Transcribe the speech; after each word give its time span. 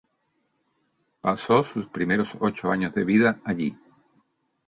Pasó 1.21 1.63
sus 1.63 1.85
primeros 1.85 2.29
ocho 2.39 2.71
años 2.71 2.91
de 2.95 3.03
vida 3.03 3.39
allí. 3.45 3.77